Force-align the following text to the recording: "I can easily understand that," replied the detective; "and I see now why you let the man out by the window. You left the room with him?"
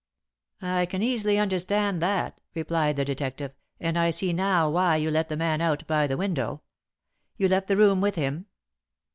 "I 0.63 0.87
can 0.87 1.03
easily 1.03 1.37
understand 1.37 2.01
that," 2.01 2.41
replied 2.55 2.95
the 2.95 3.05
detective; 3.05 3.51
"and 3.79 3.99
I 3.99 4.09
see 4.09 4.33
now 4.33 4.67
why 4.67 4.95
you 4.95 5.11
let 5.11 5.29
the 5.29 5.37
man 5.37 5.61
out 5.61 5.85
by 5.85 6.07
the 6.07 6.17
window. 6.17 6.63
You 7.37 7.47
left 7.47 7.67
the 7.67 7.77
room 7.77 8.01
with 8.01 8.15
him?" 8.15 8.47